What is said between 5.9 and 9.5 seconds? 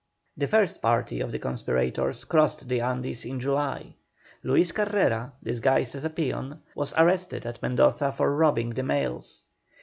as a peon, was arrested at Mendoza for robbing the mails.